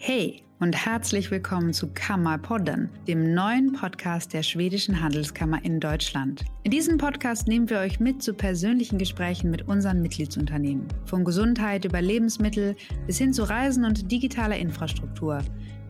[0.00, 6.44] Hey und herzlich willkommen zu Kammerpodden, dem neuen Podcast der schwedischen Handelskammer in Deutschland.
[6.62, 10.86] In diesem Podcast nehmen wir euch mit zu persönlichen Gesprächen mit unseren Mitgliedsunternehmen.
[11.04, 12.76] Von Gesundheit über Lebensmittel
[13.08, 15.40] bis hin zu Reisen und digitaler Infrastruktur.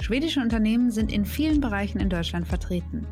[0.00, 3.06] Schwedische Unternehmen sind in vielen Bereichen in Deutschland vertreten.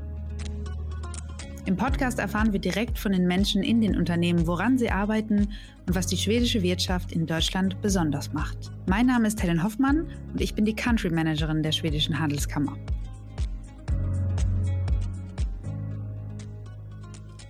[1.67, 5.49] Im Podcast erfahren wir direkt von den Menschen in den Unternehmen, woran sie arbeiten
[5.85, 8.71] und was die schwedische Wirtschaft in Deutschland besonders macht.
[8.86, 12.76] Mein Name ist Helen Hoffmann und ich bin die Country Managerin der schwedischen Handelskammer.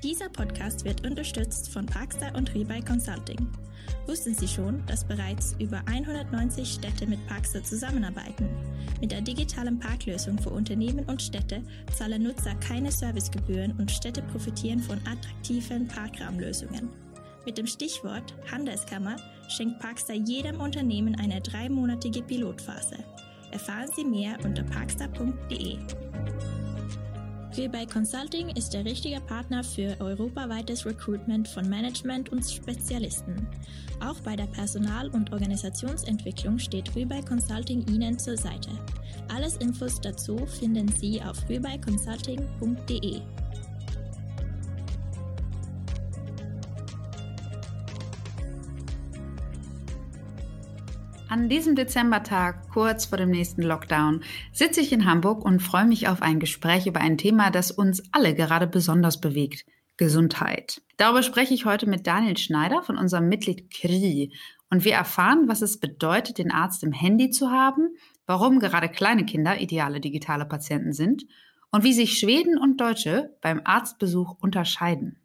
[0.06, 3.44] Dieser Podcast wird unterstützt von Parkstar und Rebuy Consulting.
[4.06, 8.48] Wussten Sie schon, dass bereits über 190 Städte mit Parkstar zusammenarbeiten?
[9.00, 11.60] Mit der digitalen Parklösung für Unternehmen und Städte
[11.92, 16.88] zahlen Nutzer keine Servicegebühren und Städte profitieren von attraktiven Parkraumlösungen.
[17.44, 19.16] Mit dem Stichwort Handelskammer
[19.48, 22.98] schenkt Parkstar jedem Unternehmen eine dreimonatige Pilotphase.
[23.50, 25.78] Erfahren Sie mehr unter parkstar.de.
[27.56, 33.48] Rebuy Consulting ist der richtige Partner für europaweites Recruitment von Management und Spezialisten.
[34.04, 38.70] Auch bei der Personal- und Organisationsentwicklung steht Rebuy Consulting Ihnen zur Seite.
[39.34, 43.22] Alles Infos dazu finden Sie auf rebuyconsulting.de.
[51.36, 54.22] An diesem Dezembertag, kurz vor dem nächsten Lockdown,
[54.54, 58.02] sitze ich in Hamburg und freue mich auf ein Gespräch über ein Thema, das uns
[58.10, 59.66] alle gerade besonders bewegt.
[59.98, 60.80] Gesundheit.
[60.96, 64.32] Darüber spreche ich heute mit Daniel Schneider von unserem Mitglied KRI.
[64.70, 67.90] Und wir erfahren, was es bedeutet, den Arzt im Handy zu haben,
[68.24, 71.26] warum gerade kleine Kinder ideale digitale Patienten sind
[71.70, 75.20] und wie sich Schweden und Deutsche beim Arztbesuch unterscheiden.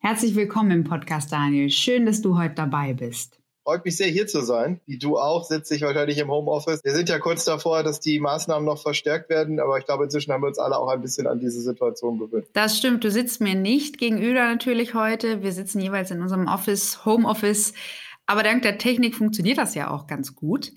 [0.00, 1.70] Herzlich willkommen im Podcast, Daniel.
[1.70, 3.38] Schön, dass du heute dabei bist.
[3.68, 4.80] Freut mich sehr, hier zu sein.
[4.86, 6.80] Wie du auch, sitze ich wahrscheinlich im Homeoffice.
[6.84, 10.32] Wir sind ja kurz davor, dass die Maßnahmen noch verstärkt werden, aber ich glaube, inzwischen
[10.32, 12.46] haben wir uns alle auch ein bisschen an diese Situation gewöhnt.
[12.54, 13.04] Das stimmt.
[13.04, 15.42] Du sitzt mir nicht gegenüber natürlich heute.
[15.42, 17.74] Wir sitzen jeweils in unserem Office, Homeoffice.
[18.24, 20.72] Aber dank der Technik funktioniert das ja auch ganz gut.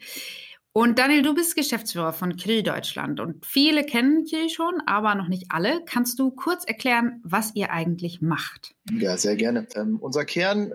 [0.74, 5.30] Und Daniel, du bist Geschäftsführer von Krill Deutschland und viele kennen Krill schon, aber noch
[5.30, 5.82] nicht alle.
[5.86, 8.76] Kannst du kurz erklären, was ihr eigentlich macht?
[8.92, 9.66] Ja, sehr gerne.
[9.76, 10.74] Ähm, unser Kern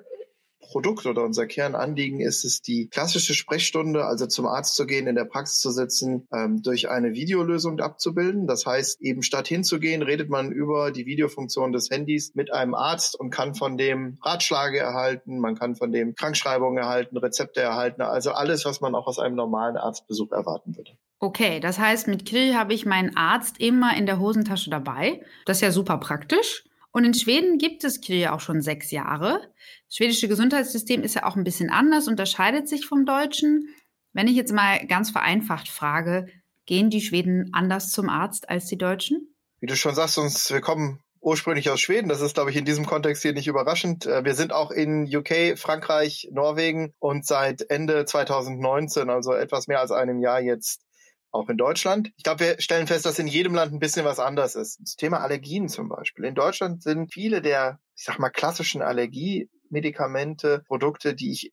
[0.66, 5.14] Produkt oder unser Kernanliegen ist es, die klassische Sprechstunde, also zum Arzt zu gehen, in
[5.14, 8.46] der Praxis zu sitzen, ähm, durch eine Videolösung abzubilden.
[8.46, 13.18] Das heißt, eben statt hinzugehen, redet man über die Videofunktion des Handys mit einem Arzt
[13.18, 18.32] und kann von dem Ratschläge erhalten, man kann von dem Krankschreibungen erhalten, Rezepte erhalten, also
[18.32, 20.92] alles, was man auch aus einem normalen Arztbesuch erwarten würde.
[21.18, 25.22] Okay, das heißt, mit Krill habe ich meinen Arzt immer in der Hosentasche dabei.
[25.46, 26.64] Das ist ja super praktisch.
[26.96, 29.42] Und in Schweden gibt es Krill auch schon sechs Jahre.
[29.86, 33.68] Das schwedische Gesundheitssystem ist ja auch ein bisschen anders, unterscheidet sich vom deutschen.
[34.14, 36.26] Wenn ich jetzt mal ganz vereinfacht frage,
[36.64, 39.34] gehen die Schweden anders zum Arzt als die Deutschen?
[39.60, 42.08] Wie du schon sagst, uns, wir kommen ursprünglich aus Schweden.
[42.08, 44.06] Das ist, glaube ich, in diesem Kontext hier nicht überraschend.
[44.06, 49.80] Äh, wir sind auch in UK, Frankreich, Norwegen und seit Ende 2019, also etwas mehr
[49.80, 50.85] als einem Jahr jetzt
[51.30, 52.12] auch in Deutschland.
[52.16, 54.78] Ich glaube, wir stellen fest, dass in jedem Land ein bisschen was anders ist.
[54.80, 56.24] Das Thema Allergien zum Beispiel.
[56.24, 61.52] In Deutschland sind viele der, ich sag mal, klassischen Allergie Medikamente, Produkte, die ich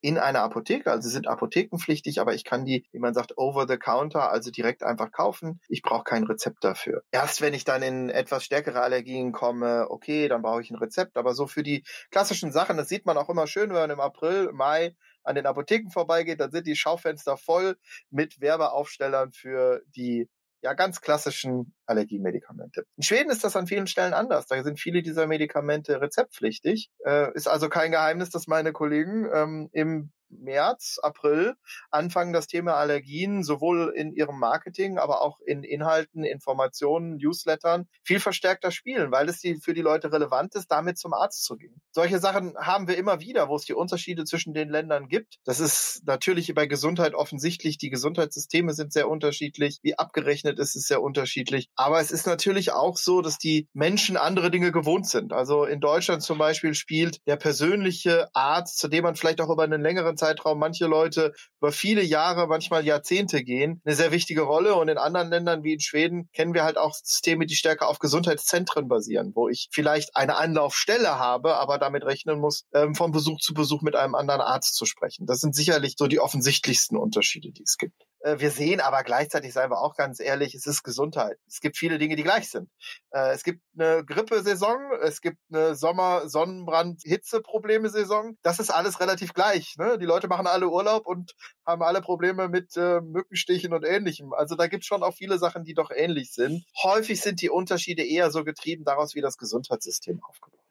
[0.00, 3.76] in einer Apotheke, also sind apothekenpflichtig, aber ich kann die, wie man sagt, over the
[3.76, 5.60] counter, also direkt einfach kaufen.
[5.68, 7.02] Ich brauche kein Rezept dafür.
[7.10, 11.16] Erst wenn ich dann in etwas stärkere Allergien komme, okay, dann brauche ich ein Rezept.
[11.16, 14.00] Aber so für die klassischen Sachen, das sieht man auch immer schön, wenn man im
[14.00, 17.76] April, Mai an den Apotheken vorbeigeht, dann sind die Schaufenster voll
[18.10, 20.28] mit Werbeaufstellern für die
[20.64, 22.86] ja ganz klassischen Allergiemedikamente.
[22.96, 24.46] In Schweden ist das an vielen Stellen anders.
[24.46, 26.90] Da sind viele dieser Medikamente rezeptpflichtig.
[27.04, 31.54] Äh, ist also kein Geheimnis, dass meine Kollegen ähm, im März, April
[31.90, 38.20] anfangen, das Thema Allergien sowohl in ihrem Marketing, aber auch in Inhalten, Informationen, Newslettern viel
[38.20, 41.80] verstärkter spielen, weil es für die Leute relevant ist, damit zum Arzt zu gehen.
[41.92, 45.38] Solche Sachen haben wir immer wieder, wo es die Unterschiede zwischen den Ländern gibt.
[45.44, 47.78] Das ist natürlich bei Gesundheit offensichtlich.
[47.78, 49.78] Die Gesundheitssysteme sind sehr unterschiedlich.
[49.82, 51.68] Wie abgerechnet ist, ist sehr unterschiedlich.
[51.76, 55.32] Aber es ist natürlich auch so, dass die Menschen andere Dinge gewohnt sind.
[55.32, 59.64] Also in Deutschland zum Beispiel spielt der persönliche Arzt, zu dem man vielleicht auch über
[59.64, 64.74] einen längeren Zeitraum manche Leute über viele Jahre, manchmal Jahrzehnte gehen, eine sehr wichtige Rolle.
[64.74, 67.98] Und in anderen Ländern wie in Schweden kennen wir halt auch Systeme, die stärker auf
[67.98, 73.40] Gesundheitszentren basieren, wo ich vielleicht eine Anlaufstelle habe, aber damit rechnen muss, ähm, von Besuch
[73.40, 75.26] zu Besuch mit einem anderen Arzt zu sprechen.
[75.26, 78.03] Das sind sicherlich so die offensichtlichsten Unterschiede, die es gibt.
[78.24, 81.38] Äh, wir sehen aber gleichzeitig, seien wir auch ganz ehrlich, es ist Gesundheit.
[81.46, 82.70] Es gibt viele Dinge, die gleich sind.
[83.10, 88.38] Äh, es gibt eine Grippesaison, es gibt eine Sommer-, Sonnenbrand-, Hitzeprobleme-Saison.
[88.42, 89.74] Das ist alles relativ gleich.
[89.76, 89.98] Ne?
[89.98, 91.34] Die Leute machen alle Urlaub und
[91.66, 94.32] haben alle Probleme mit äh, Mückenstichen und ähnlichem.
[94.32, 96.64] Also da gibt es schon auch viele Sachen, die doch ähnlich sind.
[96.82, 100.63] Häufig sind die Unterschiede eher so getrieben daraus, wie das Gesundheitssystem aufgebaut.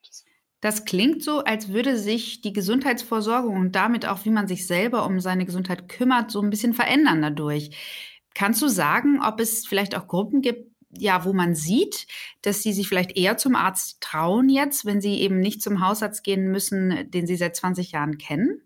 [0.64, 5.06] Das klingt so, als würde sich die Gesundheitsvorsorgung und damit auch, wie man sich selber
[5.06, 7.72] um seine Gesundheit kümmert, so ein bisschen verändern dadurch.
[8.34, 12.08] Kannst du sagen, ob es vielleicht auch Gruppen gibt, ja, wo man sieht,
[12.44, 16.24] dass sie sich vielleicht eher zum Arzt trauen jetzt, wenn sie eben nicht zum Hausarzt
[16.24, 18.62] gehen müssen, den sie seit 20 Jahren kennen?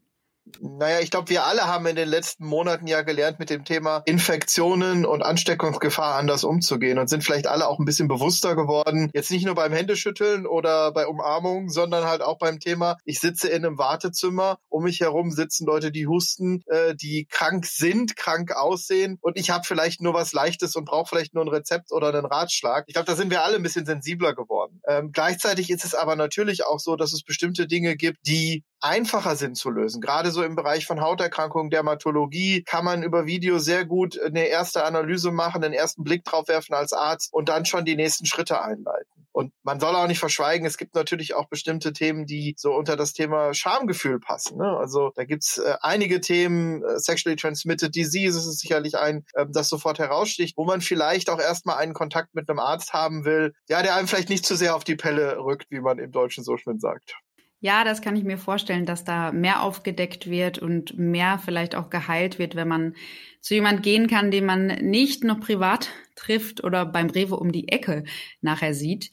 [0.62, 4.02] Naja, ich glaube, wir alle haben in den letzten Monaten ja gelernt, mit dem Thema
[4.06, 9.10] Infektionen und Ansteckungsgefahr anders umzugehen und sind vielleicht alle auch ein bisschen bewusster geworden.
[9.14, 13.50] Jetzt nicht nur beim Händeschütteln oder bei Umarmungen, sondern halt auch beim Thema, ich sitze
[13.50, 18.52] in einem Wartezimmer, um mich herum sitzen Leute, die husten, äh, die krank sind, krank
[18.56, 22.10] aussehen und ich habe vielleicht nur was Leichtes und brauche vielleicht nur ein Rezept oder
[22.10, 22.86] einen Ratschlag.
[22.88, 24.82] Ich glaube, da sind wir alle ein bisschen sensibler geworden.
[24.88, 29.36] Ähm, gleichzeitig ist es aber natürlich auch so, dass es bestimmte Dinge gibt, die einfacher
[29.36, 30.02] sind zu lösen.
[30.02, 34.84] Gerade so im Bereich von Hauterkrankungen, Dermatologie kann man über Video sehr gut eine erste
[34.84, 38.62] Analyse machen, den ersten Blick drauf werfen als Arzt und dann schon die nächsten Schritte
[38.62, 39.18] einleiten.
[39.38, 42.96] Und man soll auch nicht verschweigen, es gibt natürlich auch bestimmte Themen, die so unter
[42.96, 44.58] das Thema Schamgefühl passen.
[44.58, 44.66] Ne?
[44.66, 49.70] Also da gibt's äh, einige Themen, äh, Sexually Transmitted Disease ist sicherlich ein, äh, das
[49.70, 53.84] sofort heraussticht, wo man vielleicht auch erstmal einen Kontakt mit einem Arzt haben will, ja,
[53.84, 56.58] der einem vielleicht nicht zu sehr auf die Pelle rückt, wie man im Deutschen so
[56.58, 57.16] schön sagt.
[57.60, 61.90] Ja, das kann ich mir vorstellen, dass da mehr aufgedeckt wird und mehr vielleicht auch
[61.90, 62.96] geheilt wird, wenn man
[63.42, 67.70] zu jemand gehen kann, den man nicht noch privat trifft oder beim Rewe um die
[67.70, 68.04] Ecke
[68.42, 69.12] nachher sieht.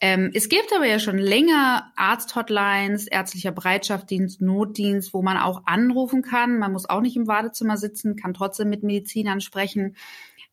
[0.00, 6.22] Ähm, es gibt aber ja schon länger Arzthotlines, ärztlicher Bereitschaftsdienst, Notdienst, wo man auch anrufen
[6.22, 6.58] kann.
[6.58, 9.96] Man muss auch nicht im Wartezimmer sitzen, kann trotzdem mit Medizinern sprechen.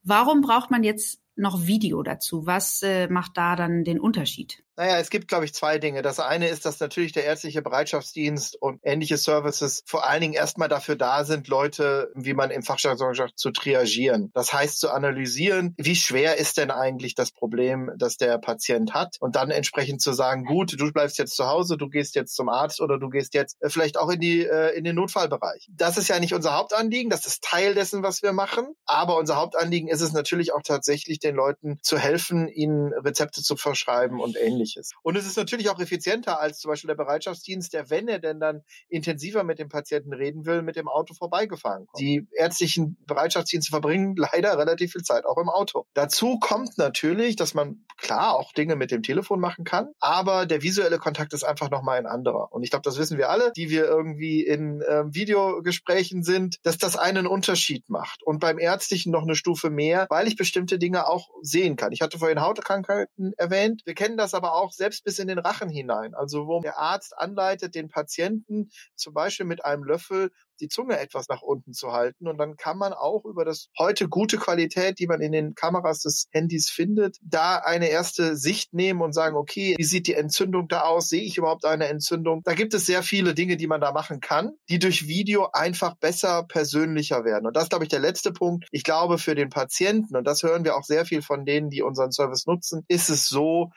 [0.04, 2.46] Warum braucht man jetzt noch Video dazu?
[2.46, 4.64] Was äh, macht da dann den Unterschied?
[4.76, 6.02] Naja, es gibt, glaube ich, zwei Dinge.
[6.02, 10.68] Das eine ist, dass natürlich der ärztliche Bereitschaftsdienst und ähnliche Services vor allen Dingen erstmal
[10.68, 14.32] dafür da sind, Leute, wie man im Fachjargon sagt, zu triagieren.
[14.34, 19.18] Das heißt, zu analysieren, wie schwer ist denn eigentlich das Problem, das der Patient hat
[19.20, 22.50] und dann entsprechend zu sagen, gut, du bleibst jetzt zu Hause, du gehst jetzt zum
[22.50, 25.68] Arzt oder du gehst jetzt äh, vielleicht auch in die äh, in den Notfallbereich.
[25.72, 29.36] Das ist ja nicht unser Hauptanliegen, das ist Teil dessen, was wir machen, aber unser
[29.36, 34.36] Hauptanliegen ist es natürlich auch tatsächlich den Leuten zu helfen, ihnen Rezepte zu verschreiben und
[34.36, 34.92] ähnliches ähnliches.
[35.02, 38.40] Und es ist natürlich auch effizienter als zum Beispiel der Bereitschaftsdienst, der, wenn er denn
[38.40, 42.00] dann intensiver mit dem Patienten reden will, mit dem Auto vorbeigefahren kommt.
[42.00, 45.86] Die ärztlichen Bereitschaftsdienste verbringen leider relativ viel Zeit auch im Auto.
[45.94, 50.62] Dazu kommt natürlich, dass man klar auch Dinge mit dem Telefon machen kann, aber der
[50.62, 52.52] visuelle Kontakt ist einfach nochmal ein anderer.
[52.52, 56.78] Und ich glaube, das wissen wir alle, die wir irgendwie in äh, Videogesprächen sind, dass
[56.78, 58.22] das einen Unterschied macht.
[58.22, 61.94] Und beim ärztlichen noch eine Stufe mehr, weil ich bestimmte Dinge auch sehen kann.
[61.94, 63.82] Ich hatte vorhin Hautkrankheiten erwähnt.
[63.86, 66.14] Wir kennen das aber auch selbst bis in den Rachen hinein.
[66.14, 71.28] Also wo der Arzt anleitet, den Patienten zum Beispiel mit einem Löffel die Zunge etwas
[71.28, 72.28] nach unten zu halten.
[72.28, 76.02] Und dann kann man auch über das heute gute Qualität, die man in den Kameras
[76.02, 80.68] des Handys findet, da eine erste Sicht nehmen und sagen, okay, wie sieht die Entzündung
[80.68, 81.10] da aus?
[81.10, 82.42] Sehe ich überhaupt eine Entzündung?
[82.44, 85.96] Da gibt es sehr viele Dinge, die man da machen kann, die durch Video einfach
[85.96, 87.48] besser persönlicher werden.
[87.48, 88.68] Und das ist, glaube ich, der letzte Punkt.
[88.72, 91.82] Ich glaube, für den Patienten, und das hören wir auch sehr viel von denen, die
[91.82, 93.72] unseren Service nutzen, ist es so,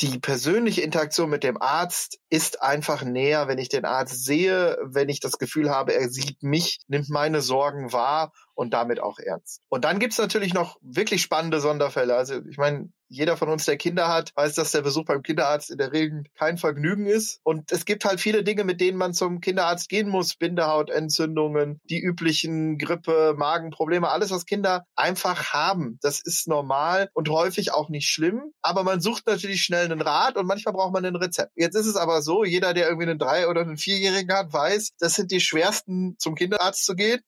[0.00, 5.08] die persönliche Interaktion mit dem Arzt ist einfach näher, wenn ich den Arzt sehe, wenn
[5.08, 9.60] ich das Gefühl habe, er sieht mich, nimmt meine Sorgen wahr und damit auch ernst.
[9.68, 12.16] Und dann gibt's natürlich noch wirklich spannende Sonderfälle.
[12.16, 15.70] Also ich meine, jeder von uns, der Kinder hat, weiß, dass der Besuch beim Kinderarzt
[15.70, 17.40] in der Regel kein Vergnügen ist.
[17.44, 20.34] Und es gibt halt viele Dinge, mit denen man zum Kinderarzt gehen muss.
[20.34, 25.98] Bindehautentzündungen, die üblichen Grippe, Magenprobleme, alles, was Kinder einfach haben.
[26.02, 28.52] Das ist normal und häufig auch nicht schlimm.
[28.62, 31.52] Aber man sucht natürlich schnell einen Rat und manchmal braucht man ein Rezept.
[31.54, 34.92] Jetzt ist es aber so, jeder, der irgendwie einen Drei- oder einen Vierjährigen hat, weiß,
[34.98, 37.20] das sind die schwersten, zum Kinderarzt zu gehen,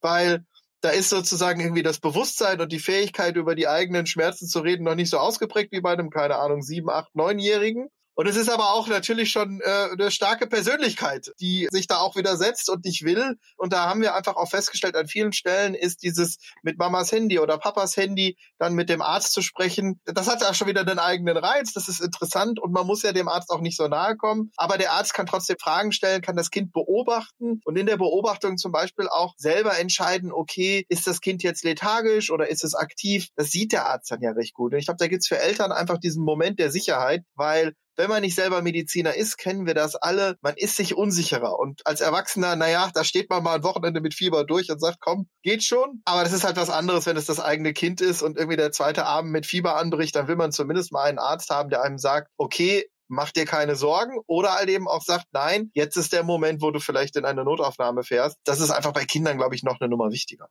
[0.00, 0.44] weil
[0.80, 4.84] da ist sozusagen irgendwie das Bewusstsein und die Fähigkeit, über die eigenen Schmerzen zu reden,
[4.84, 7.88] noch nicht so ausgeprägt wie bei einem, keine Ahnung, sieben, acht, neunjährigen.
[8.18, 12.16] Und es ist aber auch natürlich schon äh, eine starke Persönlichkeit, die sich da auch
[12.16, 13.36] widersetzt und nicht will.
[13.56, 17.38] Und da haben wir einfach auch festgestellt, an vielen Stellen ist dieses mit Mamas Handy
[17.38, 20.98] oder Papas Handy dann mit dem Arzt zu sprechen, das hat ja schon wieder den
[20.98, 24.16] eigenen Reiz, das ist interessant und man muss ja dem Arzt auch nicht so nahe
[24.16, 24.50] kommen.
[24.56, 28.56] Aber der Arzt kann trotzdem Fragen stellen, kann das Kind beobachten und in der Beobachtung
[28.58, 33.28] zum Beispiel auch selber entscheiden, okay, ist das Kind jetzt lethargisch oder ist es aktiv?
[33.36, 34.72] Das sieht der Arzt dann ja recht gut.
[34.72, 38.22] Und ich glaube, da gibt's für Eltern einfach diesen Moment der Sicherheit, weil wenn man
[38.22, 40.36] nicht selber Mediziner ist, kennen wir das alle.
[40.40, 41.58] Man ist sich unsicherer.
[41.58, 44.98] Und als Erwachsener, naja, da steht man mal ein Wochenende mit Fieber durch und sagt,
[45.00, 46.00] komm, geht schon.
[46.04, 48.70] Aber das ist halt was anderes, wenn es das eigene Kind ist und irgendwie der
[48.70, 51.98] zweite Abend mit Fieber anbricht, dann will man zumindest mal einen Arzt haben, der einem
[51.98, 56.22] sagt, okay, mach dir keine Sorgen oder halt eben auch sagt, nein, jetzt ist der
[56.22, 58.36] Moment, wo du vielleicht in eine Notaufnahme fährst.
[58.44, 60.48] Das ist einfach bei Kindern, glaube ich, noch eine Nummer wichtiger.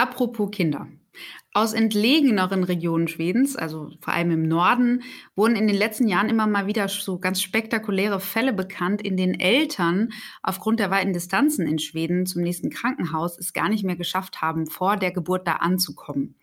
[0.00, 0.88] Apropos Kinder.
[1.52, 5.02] Aus entlegeneren Regionen Schwedens, also vor allem im Norden,
[5.36, 9.38] wurden in den letzten Jahren immer mal wieder so ganz spektakuläre Fälle bekannt, in denen
[9.38, 10.08] Eltern
[10.42, 14.66] aufgrund der weiten Distanzen in Schweden zum nächsten Krankenhaus es gar nicht mehr geschafft haben,
[14.66, 16.34] vor der Geburt da anzukommen.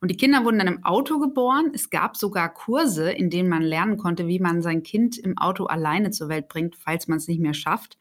[0.00, 1.70] Und die Kinder wurden dann im Auto geboren.
[1.72, 5.66] Es gab sogar Kurse, in denen man lernen konnte, wie man sein Kind im Auto
[5.66, 7.96] alleine zur Welt bringt, falls man es nicht mehr schafft.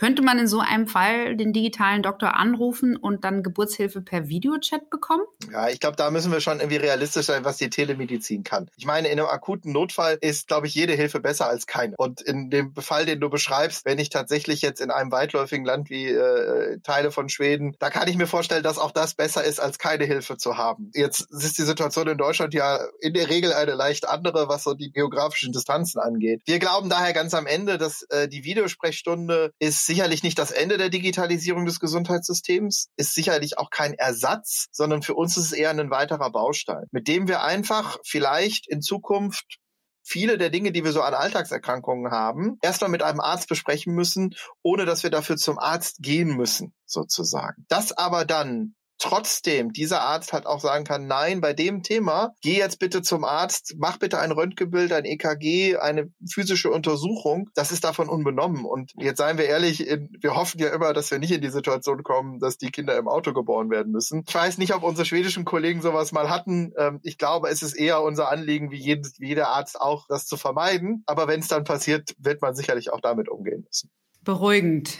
[0.00, 4.88] Könnte man in so einem Fall den digitalen Doktor anrufen und dann Geburtshilfe per Videochat
[4.88, 5.24] bekommen?
[5.52, 8.70] Ja, ich glaube, da müssen wir schon irgendwie realistisch sein, was die Telemedizin kann.
[8.78, 11.96] Ich meine, in einem akuten Notfall ist, glaube ich, jede Hilfe besser als keine.
[11.98, 15.90] Und in dem Fall, den du beschreibst, wenn ich tatsächlich jetzt in einem weitläufigen Land
[15.90, 19.60] wie äh, Teile von Schweden, da kann ich mir vorstellen, dass auch das besser ist,
[19.60, 20.90] als keine Hilfe zu haben.
[20.94, 24.72] Jetzt ist die Situation in Deutschland ja in der Regel eine leicht andere, was so
[24.72, 26.40] die geografischen Distanzen angeht.
[26.46, 30.78] Wir glauben daher ganz am Ende, dass äh, die Videosprechstunde ist sicherlich nicht das Ende
[30.78, 35.70] der Digitalisierung des Gesundheitssystems, ist sicherlich auch kein Ersatz, sondern für uns ist es eher
[35.70, 39.58] ein weiterer Baustein, mit dem wir einfach vielleicht in Zukunft
[40.04, 44.36] viele der Dinge, die wir so an Alltagserkrankungen haben, erstmal mit einem Arzt besprechen müssen,
[44.62, 47.66] ohne dass wir dafür zum Arzt gehen müssen, sozusagen.
[47.68, 52.58] Das aber dann trotzdem dieser Arzt halt auch sagen kann, nein, bei dem Thema, geh
[52.58, 57.84] jetzt bitte zum Arzt, mach bitte ein Röntgenbild, ein EKG, eine physische Untersuchung, das ist
[57.84, 58.64] davon unbenommen.
[58.64, 62.02] Und jetzt seien wir ehrlich, wir hoffen ja immer, dass wir nicht in die Situation
[62.02, 64.24] kommen, dass die Kinder im Auto geboren werden müssen.
[64.28, 66.72] Ich weiß nicht, ob unsere schwedischen Kollegen sowas mal hatten.
[66.76, 71.02] Ähm, ich glaube, es ist eher unser Anliegen, wie jeder Arzt auch, das zu vermeiden.
[71.06, 73.90] Aber wenn es dann passiert, wird man sicherlich auch damit umgehen müssen.
[74.22, 74.98] Beruhigend.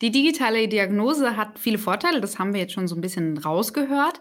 [0.00, 4.20] Die digitale Diagnose hat viele Vorteile, das haben wir jetzt schon so ein bisschen rausgehört.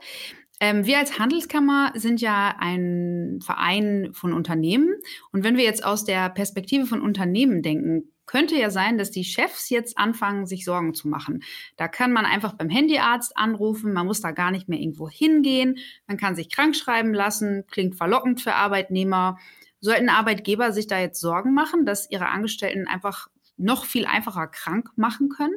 [0.59, 4.95] Ähm, wir als Handelskammer sind ja ein Verein von Unternehmen.
[5.31, 9.23] Und wenn wir jetzt aus der Perspektive von Unternehmen denken, könnte ja sein, dass die
[9.23, 11.41] Chefs jetzt anfangen, sich Sorgen zu machen.
[11.77, 15.79] Da kann man einfach beim Handyarzt anrufen, man muss da gar nicht mehr irgendwo hingehen,
[16.05, 19.39] man kann sich krank schreiben lassen, klingt verlockend für Arbeitnehmer.
[19.81, 24.89] Sollten Arbeitgeber sich da jetzt Sorgen machen, dass ihre Angestellten einfach noch viel einfacher krank
[24.95, 25.55] machen können?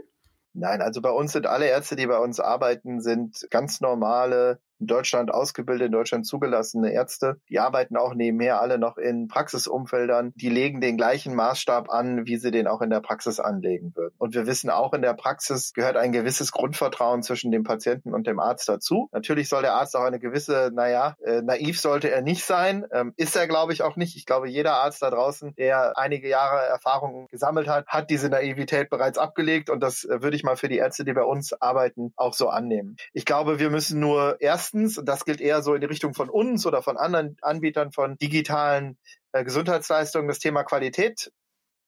[0.55, 4.87] Nein, also bei uns sind alle Ärzte, die bei uns arbeiten, sind ganz normale in
[4.89, 7.37] Deutschland ausgebildete, in Deutschland zugelassene Ärzte.
[7.49, 10.33] Die arbeiten auch nebenher alle noch in Praxisumfeldern.
[10.35, 14.15] Die legen den gleichen Maßstab an, wie sie den auch in der Praxis anlegen würden.
[14.19, 18.27] Und wir wissen auch, in der Praxis gehört ein gewisses Grundvertrauen zwischen dem Patienten und
[18.27, 19.09] dem Arzt dazu.
[19.13, 22.85] Natürlich soll der Arzt auch eine gewisse, naja, äh, naiv sollte er nicht sein.
[22.93, 24.17] Ähm, ist er, glaube ich, auch nicht.
[24.17, 28.91] Ich glaube, jeder Arzt da draußen, der einige Jahre Erfahrung gesammelt hat, hat diese Naivität
[28.91, 29.71] bereits abgelegt.
[29.71, 32.49] Und das äh, würde ich mal für die Ärzte, die bei uns arbeiten, auch so
[32.49, 32.97] annehmen.
[33.13, 36.15] Ich glaube, wir müssen nur erst erstens, und das gilt eher so in die Richtung
[36.15, 38.99] von uns oder von anderen Anbietern von digitalen
[39.33, 41.31] äh, Gesundheitsleistungen, das Thema Qualität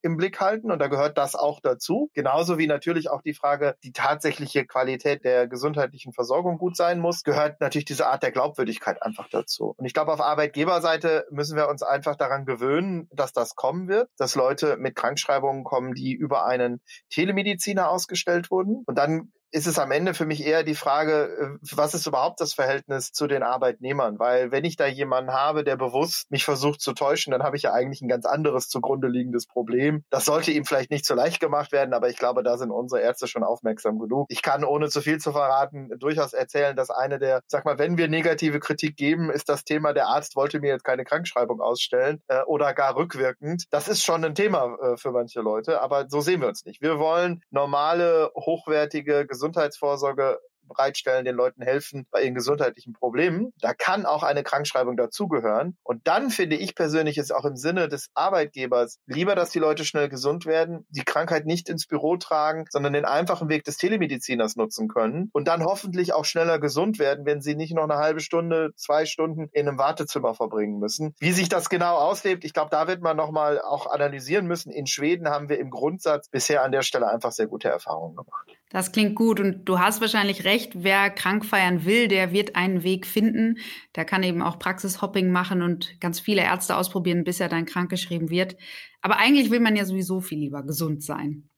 [0.03, 2.11] im Blick halten und da gehört das auch dazu.
[2.13, 7.23] Genauso wie natürlich auch die Frage, die tatsächliche Qualität der gesundheitlichen Versorgung gut sein muss,
[7.23, 9.73] gehört natürlich diese Art der Glaubwürdigkeit einfach dazu.
[9.79, 14.11] Und ich glaube, auf Arbeitgeberseite müssen wir uns einfach daran gewöhnen, dass das kommen wird,
[14.19, 18.83] dass Leute mit Krankschreibungen kommen, die über einen Telemediziner ausgestellt wurden.
[18.85, 22.41] Und dann ist es am Ende für mich eher die Frage, äh, was ist überhaupt
[22.41, 24.19] das Verhältnis zu den Arbeitnehmern?
[24.19, 27.63] Weil wenn ich da jemanden habe, der bewusst mich versucht zu täuschen, dann habe ich
[27.63, 30.03] ja eigentlich ein ganz anderes zugrunde liegendes Problem.
[30.11, 33.01] Das sollte ihm vielleicht nicht so leicht gemacht werden, aber ich glaube, da sind unsere
[33.01, 34.27] Ärzte schon aufmerksam genug.
[34.29, 37.97] Ich kann, ohne zu viel zu verraten, durchaus erzählen, dass eine der, sag mal, wenn
[37.97, 42.21] wir negative Kritik geben, ist das Thema, der Arzt wollte mir jetzt keine Krankschreibung ausstellen
[42.27, 43.67] äh, oder gar rückwirkend.
[43.71, 46.83] Das ist schon ein Thema äh, für manche Leute, aber so sehen wir uns nicht.
[46.83, 53.53] Wir wollen normale, hochwertige, Gesundheitsvorsorge bereitstellen, den Leuten helfen bei ihren gesundheitlichen Problemen.
[53.61, 55.77] Da kann auch eine Krankschreibung dazugehören.
[55.83, 59.85] Und dann finde ich persönlich ist auch im Sinne des Arbeitgebers lieber, dass die Leute
[59.85, 64.57] schnell gesund werden, die Krankheit nicht ins Büro tragen, sondern den einfachen Weg des Telemediziners
[64.57, 68.21] nutzen können und dann hoffentlich auch schneller gesund werden, wenn sie nicht noch eine halbe
[68.21, 71.15] Stunde, zwei Stunden in einem Wartezimmer verbringen müssen.
[71.19, 74.71] Wie sich das genau auslebt, ich glaube, da wird man nochmal auch analysieren müssen.
[74.71, 78.49] In Schweden haben wir im Grundsatz bisher an der Stelle einfach sehr gute Erfahrungen gemacht.
[78.71, 80.54] Das klingt gut und du hast wahrscheinlich recht.
[80.75, 83.59] Wer krank feiern will, der wird einen Weg finden.
[83.97, 88.31] Der kann eben auch Praxishopping machen und ganz viele Ärzte ausprobieren, bis er dann krankgeschrieben
[88.31, 88.57] wird.
[89.03, 91.49] Aber eigentlich will man ja sowieso viel lieber gesund sein.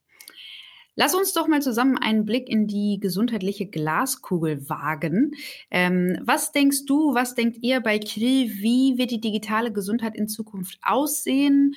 [0.99, 5.35] Lass uns doch mal zusammen einen Blick in die gesundheitliche Glaskugel wagen.
[5.69, 8.51] Ähm, was denkst du, was denkt ihr bei KRI?
[8.61, 11.75] Wie wird die digitale Gesundheit in Zukunft aussehen?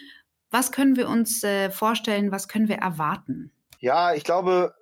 [0.51, 3.53] Was können wir uns äh, vorstellen, was können wir erwarten?
[3.79, 4.75] Ja, ich glaube,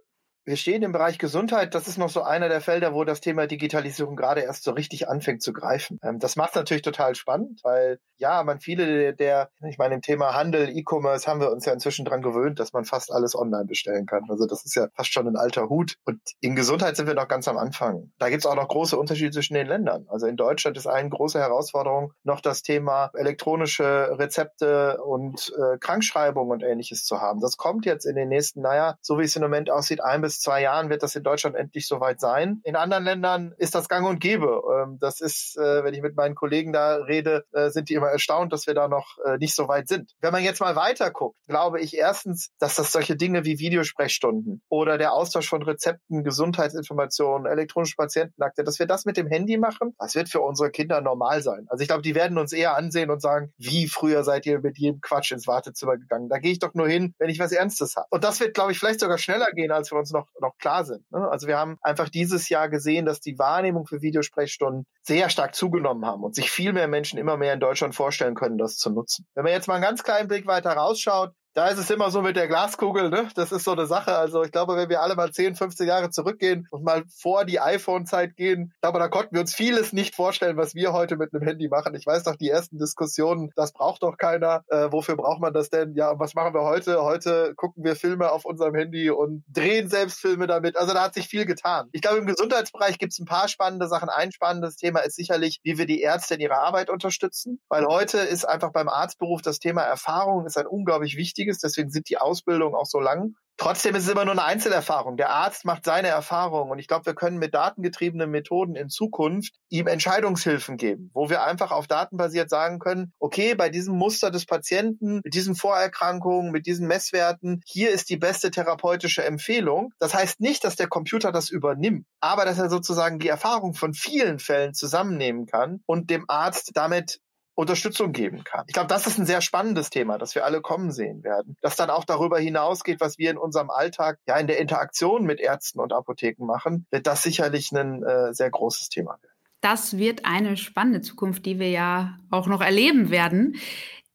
[0.48, 1.74] wir stehen im Bereich Gesundheit.
[1.74, 5.06] Das ist noch so einer der Felder, wo das Thema Digitalisierung gerade erst so richtig
[5.06, 6.00] anfängt zu greifen.
[6.02, 10.34] Ähm, das macht natürlich total spannend, weil ja, man viele der, ich meine, im Thema
[10.34, 14.06] Handel, E-Commerce haben wir uns ja inzwischen dran gewöhnt, dass man fast alles online bestellen
[14.06, 14.24] kann.
[14.30, 15.96] Also das ist ja fast schon ein alter Hut.
[16.06, 18.10] Und in Gesundheit sind wir noch ganz am Anfang.
[18.18, 20.06] Da gibt es auch noch große Unterschiede zwischen den Ländern.
[20.08, 26.48] Also in Deutschland ist eine große Herausforderung noch das Thema elektronische Rezepte und äh, Krankschreibung
[26.48, 27.40] und ähnliches zu haben.
[27.40, 30.37] Das kommt jetzt in den nächsten, naja, so wie es im Moment aussieht, ein bis
[30.40, 32.60] zwei Jahren wird das in Deutschland endlich soweit sein.
[32.64, 34.62] In anderen Ländern ist das gang und gäbe.
[34.74, 38.08] Ähm, das ist, äh, wenn ich mit meinen Kollegen da rede, äh, sind die immer
[38.08, 40.12] erstaunt, dass wir da noch äh, nicht so weit sind.
[40.20, 44.62] Wenn man jetzt mal weiter guckt, glaube ich erstens, dass das solche Dinge wie Videosprechstunden
[44.68, 49.94] oder der Austausch von Rezepten, Gesundheitsinformationen, elektronische Patientenakte, dass wir das mit dem Handy machen,
[49.98, 51.66] das wird für unsere Kinder normal sein.
[51.68, 54.78] Also ich glaube, die werden uns eher ansehen und sagen, wie früher seid ihr mit
[54.78, 56.28] jedem Quatsch ins Wartezimmer gegangen.
[56.28, 58.06] Da gehe ich doch nur hin, wenn ich was Ernstes habe.
[58.10, 60.84] Und das wird, glaube ich, vielleicht sogar schneller gehen, als wir uns noch, noch klar
[60.84, 61.10] sind.
[61.10, 61.28] Ne?
[61.28, 66.04] Also wir haben einfach dieses Jahr gesehen, dass die Wahrnehmung für Videosprechstunden sehr stark zugenommen
[66.04, 69.26] haben und sich viel mehr Menschen immer mehr in Deutschland vorstellen können, das zu nutzen.
[69.34, 72.22] Wenn man jetzt mal einen ganz kleinen Blick weiter rausschaut, da ist es immer so
[72.22, 73.28] mit der Glaskugel, ne?
[73.34, 74.16] Das ist so eine Sache.
[74.16, 77.58] Also ich glaube, wenn wir alle mal 10, 15 Jahre zurückgehen und mal vor die
[77.58, 81.42] iPhone-Zeit gehen, aber da konnten wir uns vieles nicht vorstellen, was wir heute mit einem
[81.42, 81.96] Handy machen.
[81.96, 84.62] Ich weiß doch, die ersten Diskussionen, das braucht doch keiner.
[84.68, 85.94] Äh, wofür braucht man das denn?
[85.96, 87.02] Ja, und was machen wir heute?
[87.02, 90.76] Heute gucken wir Filme auf unserem Handy und drehen selbst Filme damit.
[90.76, 91.88] Also da hat sich viel getan.
[91.90, 94.08] Ich glaube, im Gesundheitsbereich gibt es ein paar spannende Sachen.
[94.08, 97.60] Ein spannendes Thema ist sicherlich, wie wir die Ärzte in ihrer Arbeit unterstützen.
[97.68, 101.90] Weil heute ist einfach beim Arztberuf das Thema Erfahrung ist ein unglaublich wichtiges wichtiges, deswegen
[101.90, 103.34] sind die Ausbildungen auch so lang.
[103.60, 105.16] Trotzdem ist es immer nur eine Einzelerfahrung.
[105.16, 109.54] Der Arzt macht seine Erfahrung und ich glaube, wir können mit datengetriebenen Methoden in Zukunft
[109.68, 114.30] ihm Entscheidungshilfen geben, wo wir einfach auf Daten basiert sagen können, okay, bei diesem Muster
[114.30, 119.92] des Patienten, mit diesen Vorerkrankungen, mit diesen Messwerten, hier ist die beste therapeutische Empfehlung.
[119.98, 123.92] Das heißt nicht, dass der Computer das übernimmt, aber dass er sozusagen die Erfahrung von
[123.92, 127.18] vielen Fällen zusammennehmen kann und dem Arzt damit
[127.58, 128.64] Unterstützung geben kann.
[128.68, 131.56] Ich glaube, das ist ein sehr spannendes Thema, das wir alle kommen sehen werden.
[131.60, 135.40] Das dann auch darüber hinausgeht, was wir in unserem Alltag ja in der Interaktion mit
[135.40, 139.34] Ärzten und Apotheken machen, wird das sicherlich ein äh, sehr großes Thema werden.
[139.60, 143.56] Das wird eine spannende Zukunft, die wir ja auch noch erleben werden.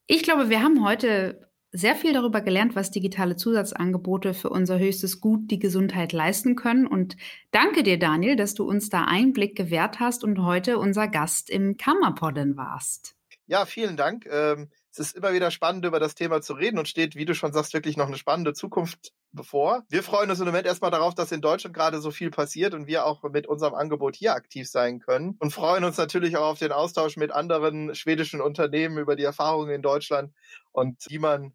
[0.06, 5.20] Ich glaube, wir haben heute sehr viel darüber gelernt, was digitale Zusatzangebote für unser höchstes
[5.20, 6.86] Gut, die Gesundheit, leisten können.
[6.86, 7.18] Und
[7.50, 11.76] danke dir, Daniel, dass du uns da Einblick gewährt hast und heute unser Gast im
[11.76, 13.14] Kammerpodden warst.
[13.46, 14.26] Ja, vielen Dank.
[14.26, 17.34] Ähm, es ist immer wieder spannend, über das Thema zu reden und steht, wie du
[17.34, 19.84] schon sagst, wirklich noch eine spannende Zukunft bevor.
[19.88, 22.86] Wir freuen uns im Moment erstmal darauf, dass in Deutschland gerade so viel passiert und
[22.86, 26.58] wir auch mit unserem Angebot hier aktiv sein können und freuen uns natürlich auch auf
[26.58, 30.32] den Austausch mit anderen schwedischen Unternehmen über die Erfahrungen in Deutschland
[30.72, 31.52] und wie man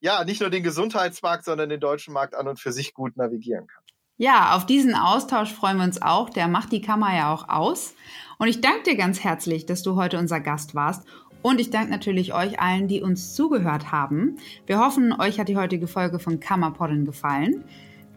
[0.00, 3.66] ja nicht nur den Gesundheitsmarkt, sondern den deutschen Markt an und für sich gut navigieren
[3.66, 3.84] kann.
[4.16, 6.30] Ja, auf diesen Austausch freuen wir uns auch.
[6.30, 7.94] Der macht die Kammer ja auch aus.
[8.38, 11.04] Und ich danke dir ganz herzlich, dass du heute unser Gast warst.
[11.42, 14.36] Und ich danke natürlich euch allen, die uns zugehört haben.
[14.66, 17.64] Wir hoffen, euch hat die heutige Folge von Kammerpodden gefallen.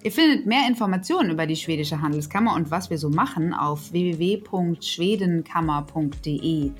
[0.03, 6.71] Ihr findet mehr Informationen über die Schwedische Handelskammer und was wir so machen auf www.schwedenkammer.de.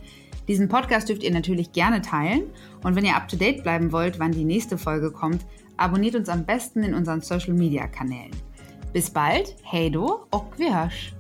[0.48, 2.44] Diesen Podcast dürft ihr natürlich gerne teilen
[2.84, 5.44] und wenn ihr up to date bleiben wollt, wann die nächste Folge kommt,
[5.76, 8.47] abonniert uns am besten in unseren Social Media Kanälen.
[8.94, 11.17] Bis bald, hej då och vi hörs!